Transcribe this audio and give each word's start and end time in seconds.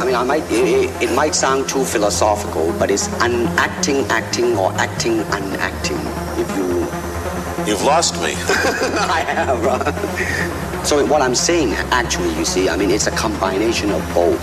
I 0.00 0.24
might 0.24 0.44
it, 0.50 1.02
it 1.02 1.14
might 1.14 1.34
sound 1.34 1.68
too 1.68 1.84
philosophical, 1.84 2.72
but 2.78 2.90
it's 2.90 3.08
unacting, 3.20 4.06
acting, 4.10 4.56
or 4.56 4.72
acting, 4.74 5.18
unacting. 5.32 5.98
If 6.38 6.48
you 6.56 6.68
You've 7.66 7.82
lost 7.82 8.14
me. 8.22 8.32
I 9.10 9.24
have. 9.28 9.64
uh, 9.66 10.84
So 10.84 11.04
what 11.04 11.20
I'm 11.20 11.34
saying, 11.34 11.72
actually, 11.90 12.32
you 12.38 12.44
see, 12.44 12.68
I 12.68 12.76
mean, 12.76 12.90
it's 12.90 13.08
a 13.08 13.10
combination 13.10 13.90
of 13.90 14.00
both. 14.14 14.40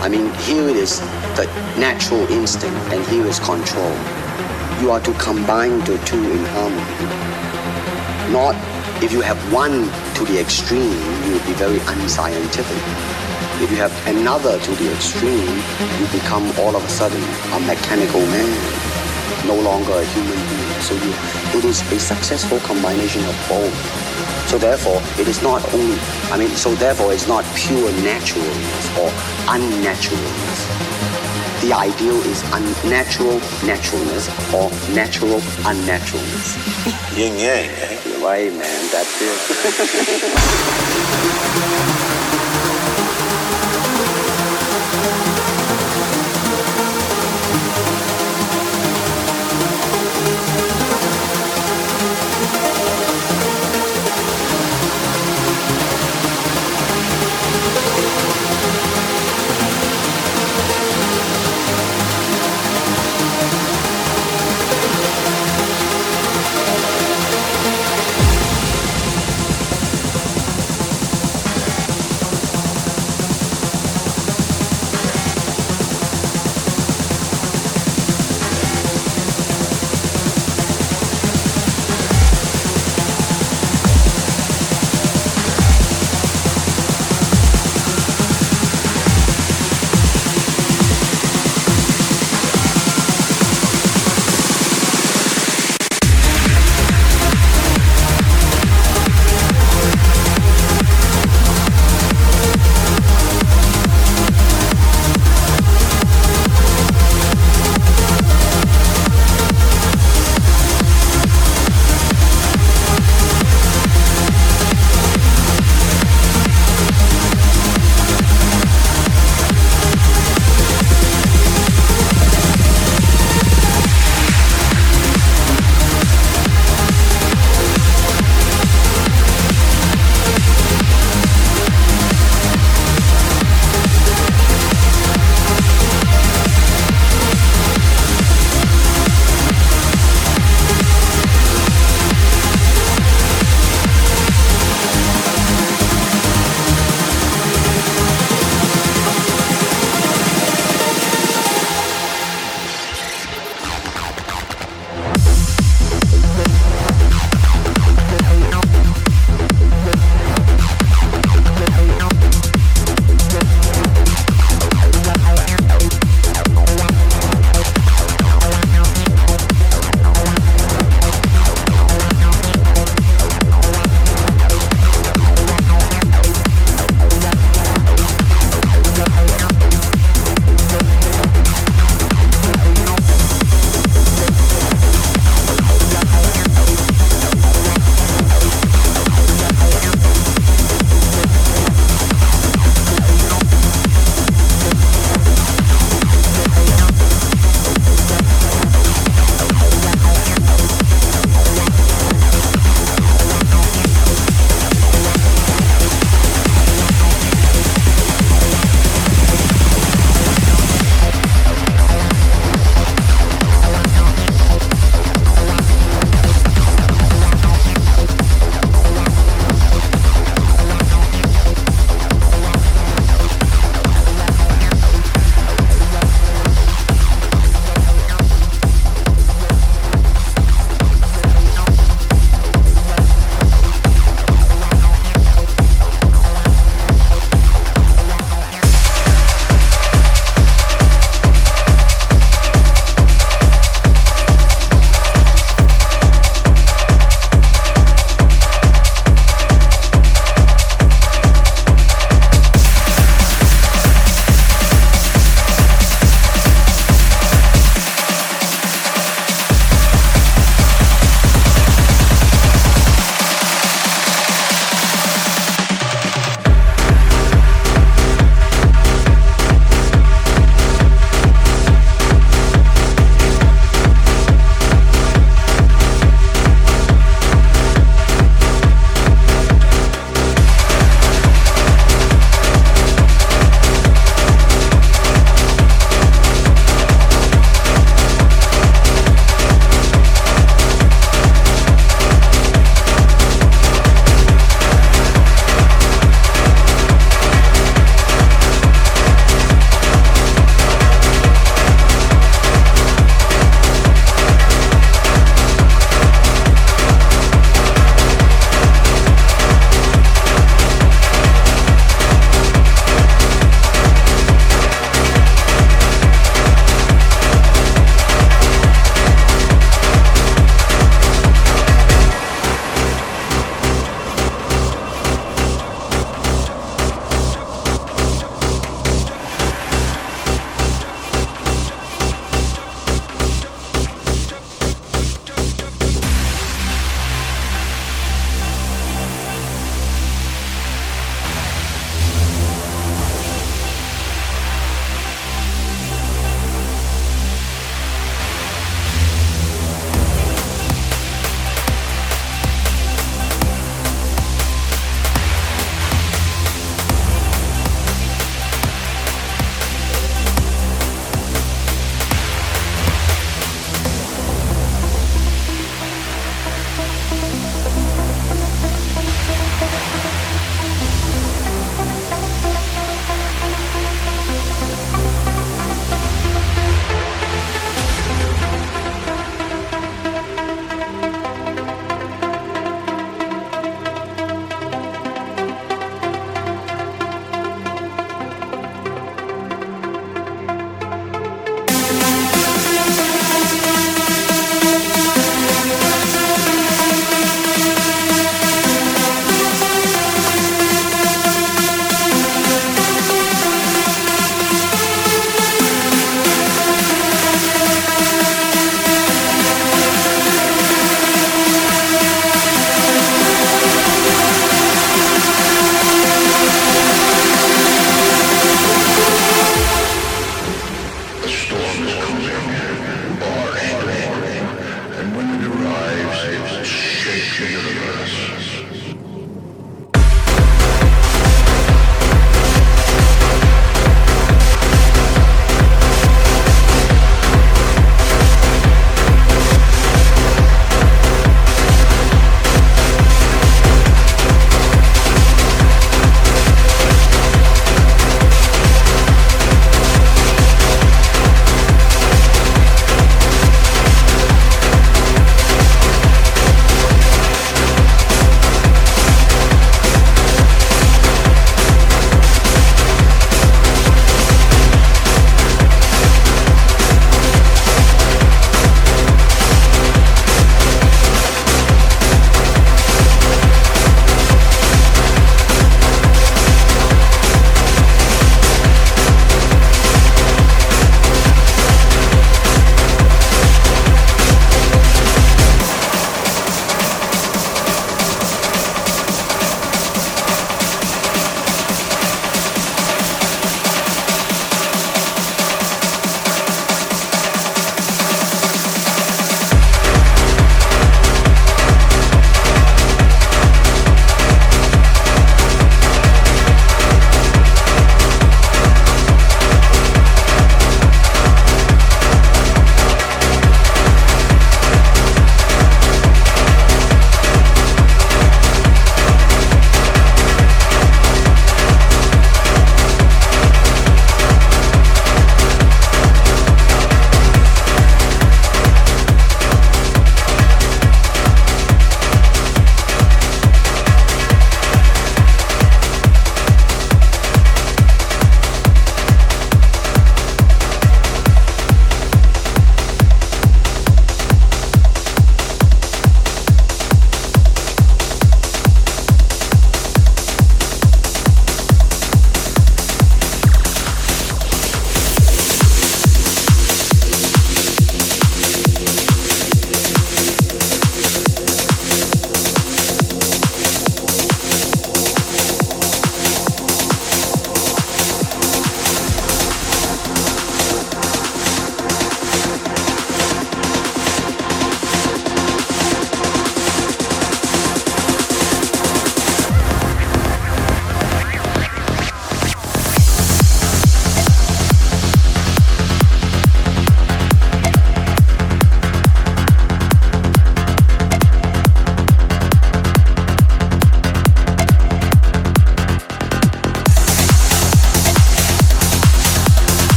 I 0.00 0.08
mean, 0.08 0.32
here 0.46 0.68
it 0.68 0.76
is 0.76 1.00
the 1.36 1.44
natural 1.78 2.26
instinct, 2.30 2.76
and 2.92 3.04
here 3.08 3.26
is 3.26 3.38
control. 3.40 3.92
You 4.80 4.92
are 4.92 5.00
to 5.00 5.12
combine 5.14 5.80
the 5.80 5.98
two 6.06 6.22
in 6.22 6.44
harmony. 6.54 8.32
Not 8.32 8.54
if 9.02 9.12
you 9.12 9.20
have 9.20 9.36
one 9.52 9.90
to 10.14 10.24
the 10.24 10.40
extreme, 10.40 10.92
you 11.26 11.32
will 11.32 11.46
be 11.46 11.52
very 11.54 11.80
unscientific. 11.80 12.82
If 13.62 13.70
you 13.70 13.76
have 13.76 13.94
another 14.08 14.58
to 14.58 14.70
the 14.72 14.92
extreme, 14.92 15.62
you 16.00 16.06
become 16.10 16.50
all 16.58 16.74
of 16.74 16.84
a 16.84 16.88
sudden 16.88 17.22
a 17.54 17.60
mechanical 17.60 18.20
man, 18.26 18.50
no 19.46 19.54
longer 19.54 19.92
a 19.92 20.04
human 20.04 20.36
being. 20.50 20.80
So 20.82 20.94
you, 20.94 21.14
it 21.56 21.64
is 21.64 21.80
a 21.92 21.98
successful 22.00 22.58
combination 22.60 23.24
of 23.24 23.34
both. 23.48 23.74
So 24.50 24.58
therefore, 24.58 25.00
it 25.20 25.28
is 25.28 25.40
not 25.40 25.62
only, 25.72 25.96
I 26.32 26.36
mean, 26.36 26.50
so 26.50 26.74
therefore 26.74 27.12
it's 27.14 27.28
not 27.28 27.44
pure 27.54 27.92
naturalness 28.02 28.98
or 28.98 29.08
unnaturalness. 29.46 30.66
The 31.62 31.72
ideal 31.72 32.20
is 32.26 32.42
unnatural 32.52 33.38
naturalness 33.64 34.28
or 34.52 34.68
natural 34.94 35.40
unnaturalness. 35.64 36.58
Yin 37.16 37.38
yang, 37.38 37.70
eh? 37.70 37.98
Right, 38.20 38.52
man. 38.52 38.90
That's 38.90 39.22
it. 39.22 41.00